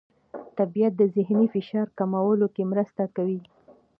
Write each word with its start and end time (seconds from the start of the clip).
طبیعت 0.57 0.93
د 0.97 1.01
ذهني 1.15 1.45
فشار 1.53 1.87
کمولو 1.97 2.47
کې 2.55 2.63
مرسته 2.71 3.03
کوي. 3.15 3.39